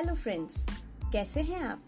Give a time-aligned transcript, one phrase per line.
[0.00, 0.54] Hello friends
[1.12, 1.80] कैसे हैं आप?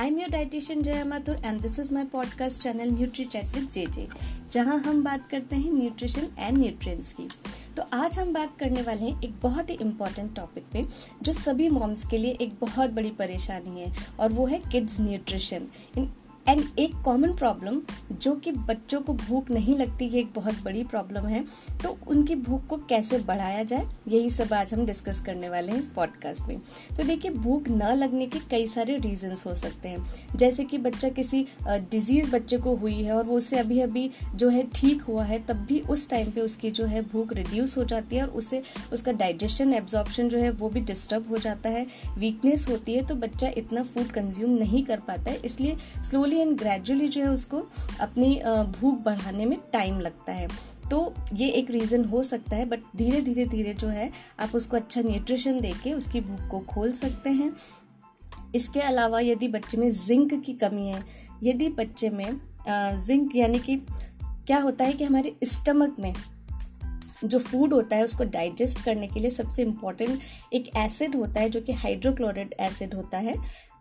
[0.00, 3.68] I am your dietitian Jaya Mathur and this is my podcast channel Nutri chat with
[3.70, 4.06] J J
[4.52, 7.28] जहाँ हम बात करते हैं न्यूट्रिशन एंड न्यूट्रिएंट्स की।
[7.76, 10.84] तो आज हम बात करने वाले हैं एक बहुत ही इंपॉर्टेंट टॉपिक पे,
[11.22, 15.68] जो सभी मॉम्स के लिए एक बहुत बड़ी परेशानी है, और वो है किड्स न्यूट्रिशन
[16.48, 17.80] एंड एक कॉमन प्रॉब्लम
[18.12, 21.44] जो कि बच्चों को भूख नहीं लगती, ये एक बहुत बड़ी प्रॉब्लम है।
[21.82, 25.80] तो उनकी भूख को कैसे बढ़ाया जाए, यही सब आज हम डिस्कस करने वाले हैं
[25.80, 26.58] इस पॉडकास्ट में।
[26.96, 31.08] तो देखिए, भूख न लगने के कई सारे रीजंस हो सकते हैं। जैसे कि बच्चा
[31.10, 35.24] किसी डिज़ीज़ बच्चे को हुई है और वो उससे अभी अभी जो है ठीक हुआ
[35.24, 38.28] है, तब भी उस टाइम पे उसकी जो है भूख रिड्यूस हो जाती है और
[38.30, 41.86] उसे, उसका डाइजेशन एब्जॉर्प्शन जो है वो भी डिस्टर्ब हो जाता है।
[42.18, 46.40] वीकनेस होती है तो बच्चा इतना फ़ूड कंज्यूम नहीं कर पाता है। इसलिए स्लोली स्लोली
[46.40, 47.58] एंड ग्रेजुअली जो है उसको
[48.00, 48.34] अपनी
[48.72, 50.48] भूख बढ़ाने में टाइम लगता है।
[50.90, 54.76] तो ये एक रीज़न हो सकता है बट धीरे धीरे धीरे जो है, आप उसको
[54.76, 57.52] अच्छा न्यूट्रिशन दे के उसकी भूख को खोल सकते हैं।
[58.54, 61.02] इसके अलावा यदि बच्चे में जिंक की कमी है,
[61.42, 63.76] यदि बच्चे में जिंक यानी कि
[64.46, 66.14] क्या होता है कि हमारे स्टमक में
[67.24, 70.20] जो फ़ूड होता है उसको डाइजेस्ट करने के लिए सबसे इंपॉर्टेंट
[70.52, 73.34] एक एसिड होता है जो कि हाइड्रोक्लोराइड एसिड होता है,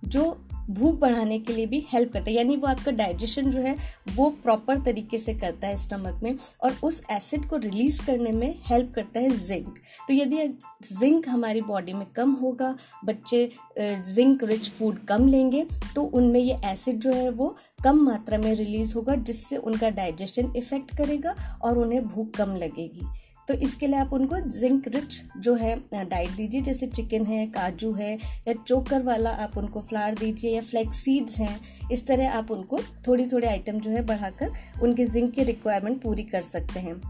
[0.05, 3.75] जो भूख बढ़ाने के लिए भी हेल्प करता है। यानी वो आपका डाइजेशन जो है,
[4.09, 8.53] वो प्रॉपर तरीके से करता है स्टमक में और उस एसिड को रिलीज़ करने में
[8.65, 9.73] हेल्प करता है जिंक
[10.07, 10.47] तो यदि
[10.91, 12.75] जिंक हमारी बॉडी में कम होगा,
[13.05, 18.37] बच्चे जिंक रिच फ़ूड कम लेंगे तो उनमें ये एसिड जो है वो कम मात्रा
[18.37, 23.05] में रिलीज़ होगा, जिससे उनका डाइजेशन इफ़ेक्ट करेगा और उन्हें भूख कम लगेगी।
[23.47, 27.91] तो इसके लिए आप उनको जिंक रिच जो है डाइट दीजिए, जैसे चिकन है, काजू
[27.93, 28.13] है,
[28.47, 31.59] या चोकर वाला आप उनको फ्लावर दीजिए, या फ्लैक्स सीड्स हैं,
[31.91, 36.23] इस तरह आप उनको थोड़ी थोड़ी आइटम जो है बढ़ाकर उनके जिंक की रिक्वायरमेंट पूरी
[36.23, 37.01] कर सकते हैं।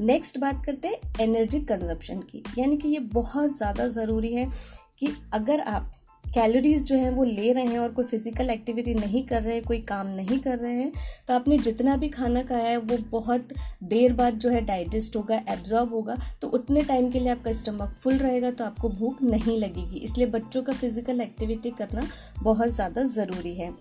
[0.00, 4.50] नेक्स्ट बात करते हैं एनर्जी कंजप्शन की, यानी कि ये बहुत ज़्यादा ज़रूरी है
[4.98, 5.92] कि अगर आप
[6.34, 9.62] कैलोरीज जो हैं वो ले रहे हैं और कोई फ़िज़िकल एक्टिविटी नहीं कर रहे हैं
[9.64, 10.92] कोई काम नहीं कर रहे हैं
[11.28, 13.52] तो आपने जितना भी खाना खाया है, वो बहुत
[13.84, 17.94] देर बाद जो है डाइजेस्ट होगा एब्जॉर्ब होगा तो उतने टाइम के लिए आपका स्टमक
[18.02, 22.06] फुल रहेगा तो आपको भूख नहीं लगेगी। इसलिए बच्चों का फ़िज़िकल एक्टिविटी करना
[22.42, 23.72] बहुत ज़्यादा ज़रूरी है।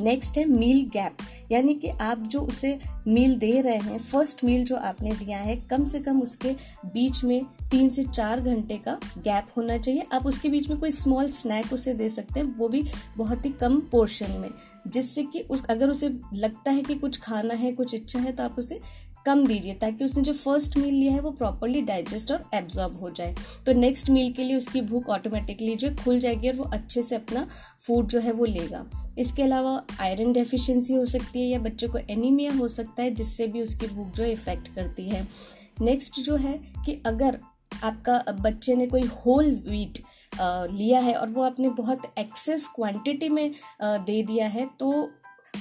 [0.00, 1.16] नेक्स्ट है मील गैप
[1.52, 2.78] यानी कि आप जो उसे
[3.08, 6.48] मील दे रहे हैं फ़र्स्ट मील जो आपने दिया है, कम से कम उसके
[6.86, 10.90] बीच में तीन से चार घंटे का गैप होना चाहिए। आप उसके बीच में कोई
[10.90, 12.84] स्मॉल स्नैक उसे दे सकते हैं, वो भी
[13.16, 14.50] बहुत ही कम पोर्शन में।
[14.88, 18.42] जिससे कि उस, अगर उसे लगता है कि कुछ खाना है, कुछ इच्छा है तो
[18.42, 18.80] आप उसे
[19.26, 23.10] कम दीजिए, ताकि उसने जो फ़र्स्ट मील लिया है वो प्रॉपरली डाइजेस्ट और एब्जॉर्ब हो
[23.10, 23.34] जाए।
[23.66, 27.14] तो नेक्स्ट मील के लिए उसकी भूख ऑटोमेटिकली जो खुल जाएगी और वो अच्छे से
[27.14, 27.46] अपना
[27.86, 28.84] फ़ूड जो है वो लेगा।
[29.18, 33.46] इसके अलावा आयरन डेफिशिएंसी हो सकती है या बच्चे को एनीमिया हो सकता है, जिससे
[33.46, 35.26] भी उसकी भूख जो इफ़ेक्ट करती है।
[35.80, 37.38] नेक्स्ट जो है कि अगर
[37.84, 39.98] आपका बच्चे ने कोई होल वीट
[40.32, 43.50] लिया है और वो आपने बहुत एक्सेस क्वांटिटी में
[43.82, 44.90] दे दिया है तो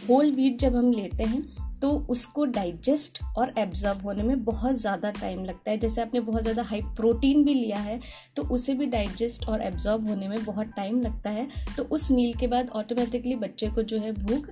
[0.09, 1.41] होल वीट जब हम लेते हैं
[1.83, 6.41] तो उसको डाइजेस्ट और एब्जॉर्ब होने में बहुत ज़्यादा टाइम लगता है। जैसे आपने बहुत
[6.41, 7.99] ज़्यादा हाई प्रोटीन भी लिया है
[8.35, 12.33] तो उसे भी डाइजेस्ट और एब्जॉर्ब होने में बहुत टाइम लगता है। तो उस मील
[12.33, 14.47] के बाद ऑटोमेटिकली बच्चे को जो है भूख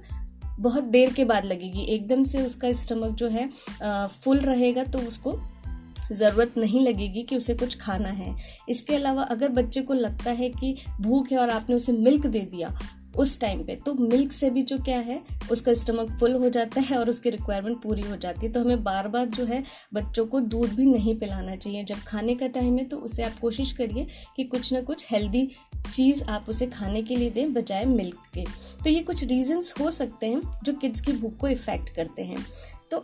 [0.59, 3.49] बहुत देर के बाद लगेगी। एकदम से उसका स्टमक जो है
[3.83, 5.39] फुल रहेगा तो उसको
[6.11, 8.35] ज़रूरत नहीं लगेगी कि उसे कुछ खाना है।
[8.69, 12.39] इसके अलावा अगर बच्चे को लगता है कि भूख है और आपने उसे मिल्क दे
[12.41, 12.77] दिया
[13.17, 16.81] उस टाइम पे। तो मिल्क से भी जो क्या है, उसका स्टमक फुल हो जाता
[16.81, 19.63] है और उसकी रिक्वायरमेंट पूरी हो जाती है। तो हमें बार बार जो है,
[19.93, 23.39] बच्चों को दूध भी नहीं पिलाना चाहिए। जब खाने का टाइम है तो उसे आप
[23.39, 25.49] कोशिश करिए कि कुछ ना कुछ हेल्दी
[25.93, 28.45] चीज़ आप उसे खाने के लिए दें बजाय मिल्क के।
[28.83, 32.45] तो ये कुछ रीजंस हो सकते हैं, जो किड्स की भूख को इफ़ेक्ट करते हैं।
[32.91, 33.03] तो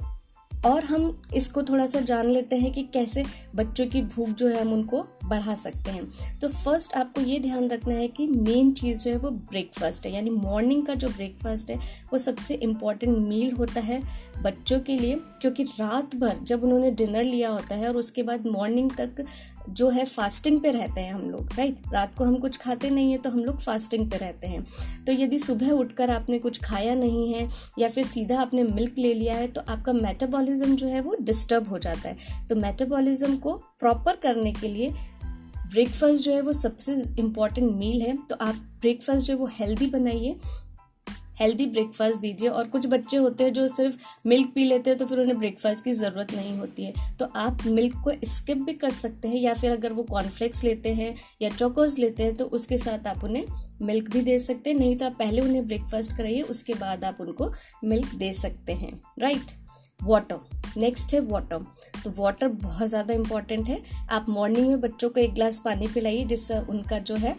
[0.66, 3.24] और हम इसको थोड़ा सा जान लेते हैं कि कैसे
[3.56, 7.68] बच्चों की भूख जो है हम उनको बढ़ा सकते हैं। तो फ़र्स्ट आपको ये ध्यान
[7.70, 11.70] रखना है कि मेन चीज़ जो है वो ब्रेकफास्ट है, यानी मॉर्निंग का जो ब्रेकफास्ट
[11.70, 11.78] है,
[12.14, 14.02] वो सबसे इंपॉर्टेंट मील होता है
[14.42, 18.46] बच्चों के लिए, क्योंकि रात भर जब उन्होंने डिनर लिया होता है और उसके बाद
[18.46, 19.26] मॉर्निंग तक
[19.70, 23.12] जो है फास्टिंग पे रहते हैं हम लोग राइट रात को हम कुछ खाते नहीं
[23.12, 24.64] है तो हम लोग फास्टिंग पे रहते हैं।
[25.06, 27.48] तो यदि सुबह उठकर आपने कुछ खाया नहीं है
[27.80, 31.68] या फिर सीधा आपने मिल्क ले लिया है तो आपका मेटाबॉलिज्म जो है वो डिस्टर्ब
[31.68, 34.94] हो जाता है। तो मेटाबॉलिज्म को प्रॉपर करने के लिए
[35.68, 39.88] ब्रेकफास्ट जो है वो सबसे इंपॉर्टेंट मील है। तो आप ब्रेकफास्ट जो है वो हेल्दी
[39.88, 40.36] बनाइए।
[41.40, 43.98] हेल्दी ब्रेकफास्ट दीजिए। और कुछ बच्चे होते हैं जो सिर्फ़
[44.28, 47.66] मिल्क पी लेते हैं तो फिर उन्हें ब्रेकफास्ट की ज़रूरत नहीं होती है। तो आप
[47.68, 51.50] मिल्क को स्किप भी कर सकते हैं, या फिर अगर वो कॉर्नफ्लेक्स लेते हैं, या
[51.50, 53.46] चोकोस लेते हैं तो उसके साथ आप उन्हें
[53.82, 57.22] मिल्क भी दे सकते हैं। नहीं तो आप पहले उन्हें ब्रेकफास्ट कराइए, उसके बाद आप
[57.22, 57.52] उनको
[57.84, 59.52] मिल्क दे सकते हैं। राइट
[60.00, 60.40] वाटर
[60.78, 61.64] नेक्स्ट है वाटर
[62.04, 66.24] तो वाटर बहुत ज़्यादा इंपॉर्टेंट है। आप मॉर्निंग में बच्चों को एक ग्लास पानी पिलाइए,
[66.26, 67.36] जिससे उनका जो है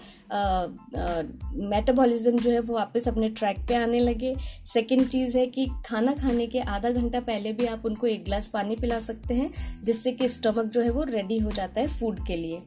[1.69, 4.35] मेटाबॉलिज्म जो है वो वापस अपने ट्रैक पे आने लगे।
[4.67, 8.49] सेकंड चीज़ है कि खाना खाने के आधा घंटा पहले भी आप उनको एक ग्लास
[8.49, 9.51] पानी पिला सकते हैं,
[9.85, 12.61] जिससे कि स्टमक जो है वो रेडी हो जाता है फ़ूड के लिए।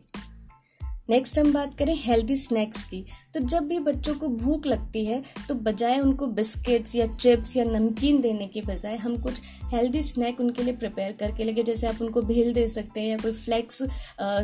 [1.11, 3.03] नेक्स्ट हम बात करें हेल्दी स्नैक्स की।
[3.33, 7.63] तो जब भी बच्चों को भूख लगती है तो बजाय उनको बिस्किट्स या चिप्स या
[7.65, 9.41] नमकीन देने के बजाय हम कुछ
[9.73, 13.17] हेल्दी स्नैक उनके लिए प्रिपेयर करके लगे जैसे आप उनको भेल दे सकते हैं या
[13.17, 13.81] कोई फ्लैक्स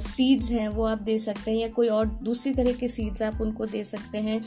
[0.08, 3.42] सीड्स हैं वो आप दे सकते हैं या कोई और दूसरी तरह के सीड्स आप
[3.42, 4.44] उनको दे सकते हैं।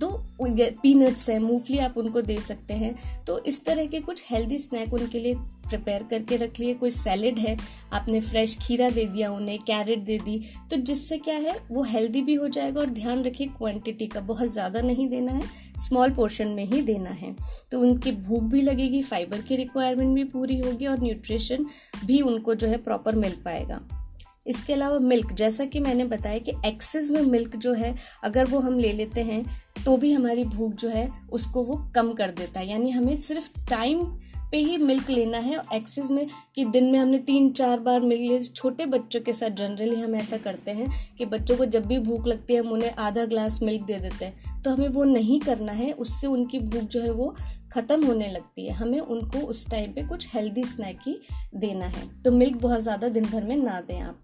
[0.00, 0.08] तो
[0.40, 2.94] पीनट्स हैं, मूंगफली आप उनको दे सकते हैं।
[3.24, 5.34] तो इस तरह के कुछ हेल्दी स्नैक उनके लिए
[5.64, 7.56] प्रिपेयर करके रख लिए। कोई सैलेड है,
[7.92, 10.38] आपने फ्रेश खीरा दे दिया, उन्हें कैरेट दे दी
[10.70, 14.48] तो जिससे क्या है, वो हेल्दी भी हो जाएगा और ध्यान रखिए क्वांटिटी का बहुत
[14.48, 15.42] ज़्यादा नहीं देना है
[15.78, 17.34] स्मॉल पोर्शन में ही देना है।
[17.72, 21.66] तो उनकी भूख भी लगेगी फाइबर की रिक्वायरमेंट भी पूरी होगी और न्यूट्रिशन
[22.04, 23.80] भी उनको जो है प्रॉपर मिल पाएगा।
[24.46, 27.94] इसके अलावा मिल्क जैसा कि मैंने बताया कि एक्सेस में मिल्क जो है,
[28.24, 29.44] अगर वो हम ले लेते हैं
[29.84, 33.50] तो भी हमारी भूख जो है, उसको वो कम कर देता है। यानी हमें सिर्फ़
[33.70, 34.04] टाइम
[34.50, 38.20] पे ही मिल्क लेना है एक्सेस में कि दिन में हमने तीन, चार बार मिल्क
[38.20, 40.88] लिया छोटे बच्चों के साथ जनरली हम ऐसा करते हैं
[41.18, 44.24] कि बच्चों को जब भी भूख लगती है, हम उन्हें आधा ग्लास मिल्क दे देते
[44.24, 47.34] हैं। तो हमें वो नहीं करना है, उससे उनकी भूख जो है वो
[47.72, 51.18] ख़त्म होने लगती है। हमें उनको उस टाइम पे कुछ हेल्दी स्नैक ही
[51.54, 54.20] देना है। तो मिल्क बहुत ज़्यादा दिन भर में ना दें आप।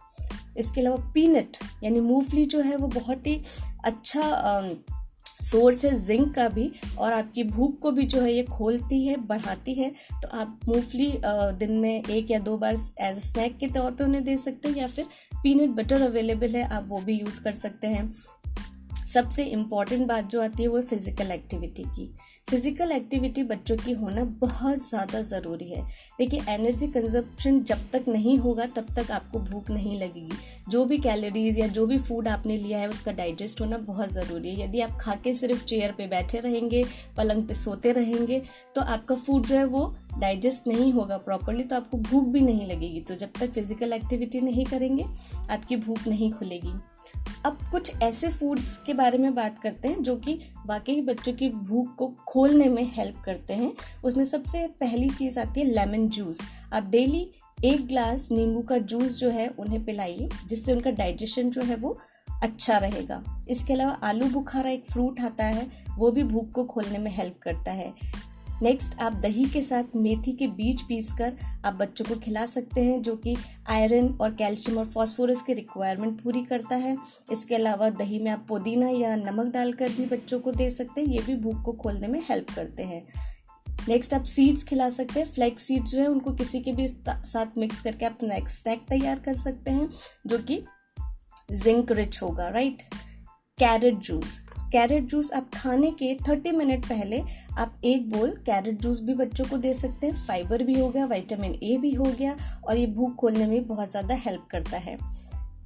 [0.57, 3.41] इसके अलावा पीनट यानी मूंगफली जो है, वो बहुत ही
[3.85, 4.23] अच्छा
[5.43, 9.17] सोर्स है जिंक का भी और आपकी भूख को भी जो है ये खोलती है,
[9.19, 13.91] बढ़ाती है। तो आप मूंगफली दिन में एक या दो बार एज स्नैक के तौर
[13.91, 15.07] पे उन्हें दे सकते हैं या फिर
[15.43, 18.13] पीनट बटर अवेलेबल है, आप वो भी यूज़ कर सकते हैं।
[19.07, 22.15] सबसे इंपॉर्टेंट बात जो आती है वो फ़िज़िकल एक्टिविटी की।
[22.49, 25.83] फ़िज़िकल एक्टिविटी बच्चों की होना बहुत ज़्यादा ज़रूरी है।
[26.19, 30.37] देखिए एनर्जी कंजप्शन जब तक नहीं होगा, तब तक आपको भूख नहीं लगेगी।
[30.69, 34.51] जो भी कैलोरीज या जो भी फ़ूड आपने लिया है, उसका डाइजेस्ट होना बहुत ज़रूरी
[34.51, 36.85] है। यदि आप खा के सिर्फ़ चेयर पे बैठे रहेंगे,
[37.17, 38.43] पलंग पे सोते रहेंगे
[38.75, 42.67] तो आपका फ़ूड जो है वो डाइजेस्ट नहीं होगा प्रॉपरली तो आपको भूख भी नहीं
[42.67, 45.05] लगेगी। तो जब तक फ़िज़िकल एक्टिविटी नहीं करेंगे,
[45.51, 46.73] आपकी भूख नहीं खुलेगी।
[47.45, 51.49] अब कुछ ऐसे फूड्स के बारे में बात करते हैं जो कि वाकई बच्चों की
[51.49, 53.73] भूख को खोलने में हेल्प करते हैं।
[54.05, 56.41] उसमें सबसे पहली चीज़ आती है लेमन जूस
[56.73, 57.31] आप डेली
[57.65, 61.99] एक ग्लास नींबू का जूस जो है उन्हें पिलाइए, जिससे उनका डाइजेशन जो है वो
[62.43, 65.67] अच्छा रहेगा। इसके अलावा आलू बुखारा एक फ्रूट आता है,
[65.99, 67.93] वो भी भूख को खोलने में हेल्प करता है।
[68.63, 71.33] नेक्स्ट आप दही के साथ मेथी के बीज पीस कर
[71.65, 73.37] आप बच्चों को खिला सकते हैं, जो कि
[73.69, 76.97] आयरन और कैल्शियम और फॉस्फोरस की रिक्वायरमेंट पूरी करता है।
[77.33, 81.09] इसके अलावा दही में आप पुदीना या नमक डालकर भी बच्चों को दे सकते हैं,
[81.09, 83.03] ये भी भूख को खोलने में हेल्प करते हैं।
[83.89, 87.59] नेक्स्ट आप सीड्स खिला सकते हैं फ्लैक्स सीड्स जो है, उनको किसी के भी साथ
[87.59, 89.91] मिक्स करके आप नेक्स्ट स्नैक तैयार कर सकते हैं,
[90.27, 90.65] जो कि
[91.53, 92.83] जिंक रिच होगा right
[93.59, 94.39] carrot juice.
[94.73, 97.21] Carrot juice आप खाने के 30 मिनट पहले
[97.59, 101.05] आप एक बोल कैरेट जूस भी बच्चों को दे सकते हैं। फाइबर भी हो गया
[101.07, 104.97] विटामिन ए भी हो गया और ये भूख खोलने में बहुत ज़्यादा हेल्प करता है।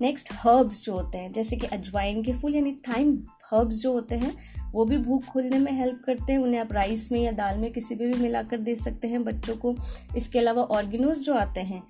[0.01, 4.15] नेक्स्ट हर्ब्स जो होते हैं जैसे कि अजवाइन के फूल यानी थाइम हर्ब्स जो होते
[4.15, 4.35] हैं
[4.73, 7.71] वो भी भूख खोलने में हेल्प करते हैं। उन्हें आप राइस में या दाल में
[7.73, 9.75] किसी भी, भी मिलाकर दे सकते हैं बच्चों को।
[10.17, 11.83] इसके अलावा ऑर्गेनोज जो आते हैं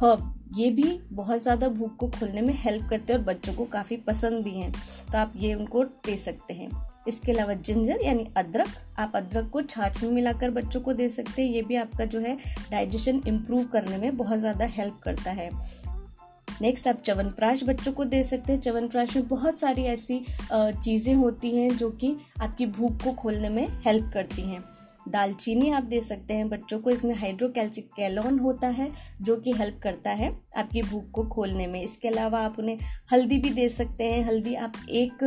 [0.00, 3.64] हर्ब ये भी बहुत ज़्यादा भूख को खोलने में हेल्प करते हैं और बच्चों को
[3.64, 4.72] काफ़ी पसंद भी हैं।
[5.12, 6.70] तो आप ये उनको दे सकते हैं।
[7.08, 8.68] इसके अलावा जिंजर यानी अदरक,
[8.98, 12.20] आप अदरक को छाछ में मिलाकर बच्चों को दे सकते हैं। ये भी आपका जो
[12.20, 12.36] है
[12.70, 15.50] डाइजेशन इम्प्रूव करने में बहुत ज़्यादा हेल्प करता है।
[16.62, 20.20] नेक्स्ट आप च्यवनप्राश बच्चों को दे सकते हैं। च्यवनप्राश में बहुत सारी ऐसी
[20.52, 24.62] चीज़ें होती हैं जो कि आपकी भूख को खोलने में हेल्प करती हैं।
[25.08, 28.88] दालचीनी आप दे सकते हैं। बच्चों को इसमें हाइड्रोकैल्सिक कैलोन होता है,
[29.22, 32.78] जो कि हेल्प करता है आपकी भूख को खोलने में। इसके अलावा आप उन्हें
[33.12, 35.24] हल्दी भी दे सकते हैं। हल्दी आप एक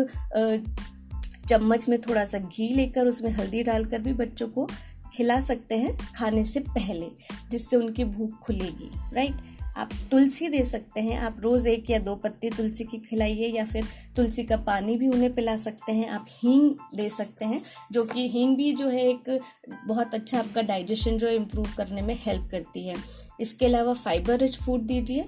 [1.49, 4.67] चम्मच में थोड़ा सा घी लेकर उसमें हल्दी डालकर भी बच्चों को
[5.13, 7.07] खिला सकते हैं खाने से पहले,
[7.51, 12.15] जिससे उनकी भूख खुलेगी राइट आप तुलसी दे सकते हैं। आप रोज़ एक या दो
[12.15, 16.25] पत्ती तुलसी की खिलाइए या फिर तुलसी का पानी भी उन्हें पिला सकते हैं। आप
[16.29, 19.39] हींग दे सकते हैं, जो कि हींग भी जो है एक
[19.87, 22.95] बहुत अच्छा आपका डाइजेशन जो है इम्प्रूव करने में हेल्प करती है।
[23.39, 25.25] इसके अलावा फाइबर रिच फ़ूड दीजिए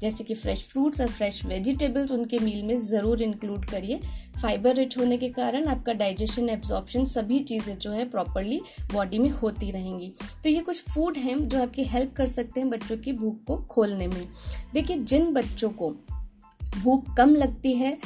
[0.00, 4.00] जैसे कि फ्रेश फ्रूट्स और फ्रेश वेजिटेबल्स उनके मील में ज़रूर इंक्लूड करिए।
[4.42, 8.60] फाइबर रिच होने के कारण आपका डाइजेशन एब्जॉर्प्शन सभी चीज़ें जो है प्रॉपरली
[8.92, 10.12] बॉडी में होती रहेंगी।
[10.42, 13.56] तो ये कुछ फ़ूड हैं जो आपकी हेल्प कर सकते हैं बच्चों की भूख को
[13.70, 14.26] खोलने में।
[14.74, 15.94] देखिए, जिन बच्चों को
[16.76, 17.96] भूख कम लगती है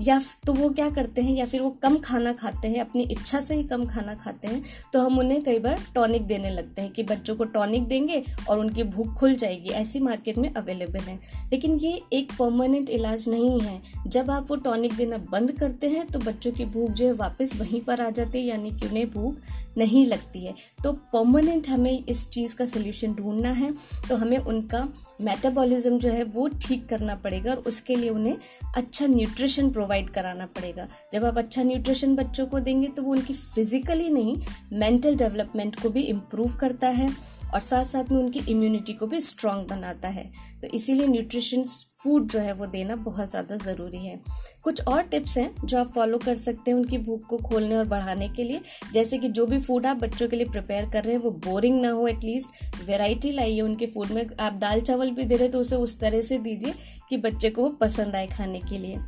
[0.00, 3.40] या तो वो क्या करते हैं, या फिर वो कम खाना खाते हैं, अपनी इच्छा
[3.40, 6.90] से ही कम खाना खाते हैं तो हम उन्हें कई बार टॉनिक देने लगते हैं
[6.92, 11.18] कि बच्चों को टॉनिक देंगे और उनकी भूख खुल जाएगी, ऐसी मार्केट में अवेलेबल है।
[11.50, 16.06] लेकिन ये एक परमानेंट इलाज नहीं है। जब आप वो टॉनिक देना बंद करते हैं
[16.06, 19.10] तो बच्चों की भूख जो है वापस वहीं पर आ जाती है, यानी कि उन्हें
[19.10, 19.36] भूख
[19.78, 20.54] नहीं लगती है।
[20.84, 23.72] तो परमानेंट हमें इस चीज़ का सोल्यूशन ढूंढना है
[24.08, 24.88] तो हमें उनका
[25.20, 28.36] मेटाबॉलिज्म जो है वो ठीक करना पड़ेगा और उसके लिए उन्हें
[28.76, 29.06] अच्छा
[29.40, 34.08] न्यूट्रिशन प्रोवाइड कराना पड़ेगा। जब आप अच्छा न्यूट्रिशन बच्चों को देंगे तो वो उनकी फिजिकली
[34.10, 34.36] नहीं
[34.74, 37.10] मेंटल डेवलपमेंट को भी इम्प्रूव करता है
[37.54, 40.24] और साथ साथ में उनकी इम्यूनिटी को भी स्ट्रांग बनाता है।
[40.60, 44.18] तो इसीलिए न्यूट्रिशन फ़ूड जो है वो देना बहुत ज़्यादा ज़रूरी है।
[44.64, 47.84] कुछ और टिप्स हैं जो आप फॉलो कर सकते हैं उनकी भूख को खोलने और
[47.86, 48.60] बढ़ाने के लिए।
[48.92, 51.80] जैसे कि जो भी फ़ूड आप बच्चों के लिए प्रिपेयर कर रहे हैं, वो बोरिंग
[51.80, 55.60] ना हो एटलीस्ट वेराइटी लाइए उनके फ़ूड में। आप दाल चावल भी दे रहे तो
[55.60, 56.74] उसे उस तरह से दीजिए
[57.10, 58.98] कि बच्चे को वो पसंद आए खाने के लिए।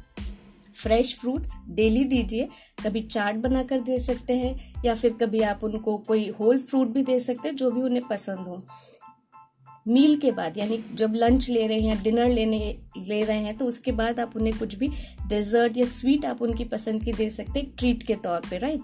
[0.74, 2.48] फ्रेश फ्रूट्स डेली दीजिए।
[2.84, 7.02] कभी चाट बनाकर दे सकते हैं, या फिर कभी आप उनको कोई होल फ्रूट भी
[7.02, 8.66] दे सकते हैं, जो भी उन्हें पसंद हो।
[9.88, 13.64] मील के बाद, यानी जब लंच ले रहे हैं डिनर लेने, ले रहे हैं तो
[13.64, 14.88] उसके बाद आप उन्हें कुछ भी
[15.26, 18.80] डेजर्ट या स्वीट आप उनकी पसंद की दे सकते हैं ट्रीट के तौर पे राइट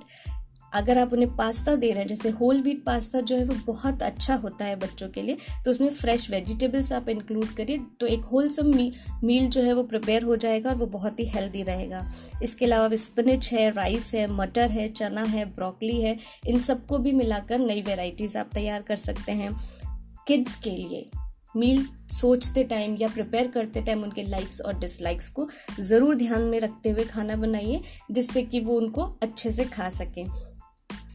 [0.73, 4.03] अगर आप उन्हें पास्ता दे रहे हैं, जैसे होल व्हीट पास्ता जो है, वो बहुत
[4.03, 8.25] अच्छा होता है बच्चों के लिए तो उसमें फ्रेश वेजिटेबल्स आप इंक्लूड करिए तो एक
[8.25, 8.73] होलसम
[9.25, 12.09] मील जो है वो प्रिपेयर हो जाएगा और वो बहुत ही हेल्दी रहेगा।
[12.43, 17.13] इसके अलावा स्पिनिच है राइस है, मटर है, चना है ब्रोकली है, इन सबको भी
[17.13, 19.57] मिलाकर नई वेराइटीज़ आप तैयार कर सकते हैं।
[20.27, 21.09] किड्स के लिए
[21.55, 25.49] मील सोचते टाइम या प्रिपेयर करते टाइम उनके लाइक्स और डिसलाइक्स को
[25.81, 30.25] ज़रूर ध्यान में रखते हुए खाना बनाइए, जिससे कि वो उनको अच्छे से खा सकें।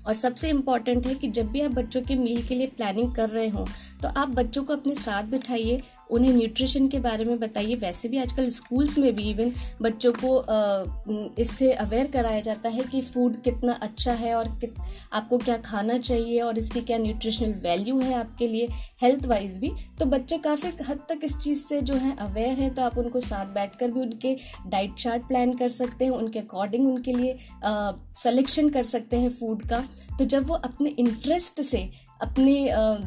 [0.07, 3.29] और सबसे इंपॉर्टेंट है कि जब भी आप बच्चों के मील के लिए प्लानिंग कर
[3.29, 3.65] रहे हों
[4.01, 5.81] तो आप बच्चों को अपने साथ बिठाइए
[6.13, 9.51] उन्हें न्यूट्रिशन के बारे में बताइए। वैसे भी आजकल स्कूल्स में भी इवन
[9.81, 10.33] बच्चों को
[11.41, 14.75] इससे अवेयर कराया जाता है कि फ़ूड कितना अच्छा है और कित,
[15.13, 18.67] आपको क्या खाना चाहिए और इसकी क्या न्यूट्रिशनल वैल्यू है आपके लिए
[19.01, 22.73] हेल्थ वाइज भी। तो बच्चे काफ़ी हद तक इस चीज़ से जो है अवेयर हैं
[22.73, 24.35] तो आप उनको साथ बैठ भी उनके
[24.67, 27.35] डाइट चार्ट प्लान कर सकते हैं, उनके अकॉर्डिंग उनके लिए
[28.15, 29.79] सलेक्शन कर सकते हैं फ़ूड का।
[30.19, 31.77] तो जब वो अपने इंटरेस्ट से
[32.23, 32.53] अपने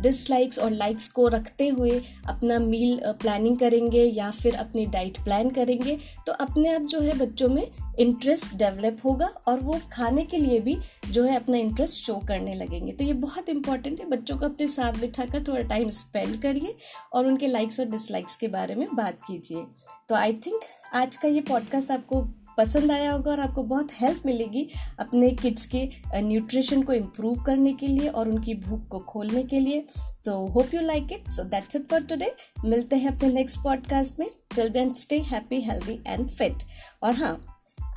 [0.02, 1.90] डिसलाइक्स और लाइक्स को रखते हुए
[2.28, 5.96] अपना मील प्लानिंग करेंगे या फिर अपनी डाइट प्लान करेंगे
[6.26, 7.66] तो अपने आप जो है बच्चों में
[7.98, 10.76] इंटरेस्ट डेवलप होगा और वो खाने के लिए भी
[11.10, 14.68] जो है अपना इंटरेस्ट शो करने लगेंगे। तो ये बहुत इंपॉर्टेंट है, बच्चों को अपने
[14.68, 16.74] साथ बिठा कर थोड़ा टाइम स्पेंड करिए
[17.12, 19.64] और उनके लाइक्स और डिसलाइक्स के बारे में बात कीजिए।
[20.08, 20.60] तो आई थिंक
[20.94, 24.68] आज का ये पॉडकास्ट आपको पसंद आया होगा और आपको बहुत हेल्प मिलेगी
[25.00, 29.60] अपने किड्स के न्यूट्रिशन को इम्प्रूव करने के लिए और उनकी भूख को खोलने के
[29.60, 29.84] लिए।
[30.24, 32.32] So hope you like it so that's it for today
[32.64, 36.64] मिलते हैं अपने नेक्स्ट पॉडकास्ट में। Till then stay happy healthy and fit
[37.02, 37.34] और हाँ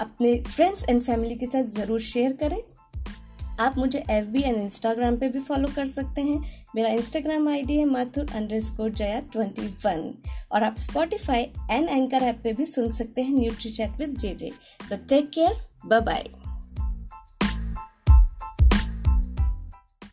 [0.02, 2.62] अपने फ्रेंड्स एंड फैमिली के साथ ज़रूर शेयर करें।
[3.60, 6.40] आप मुझे एफ़ बी एंड इंस्टाग्राम पे भी फॉलो कर सकते हैं।
[6.76, 10.14] मेरा इंस्टाग्राम आईडी है Mathur underscore Jaya twenty one
[10.52, 14.36] और आप स्पॉटिफाई एंड एंकर ऐप पे भी सुन सकते हैं Nutri chat with J
[14.36, 14.52] J
[14.90, 16.49] so take care bye bye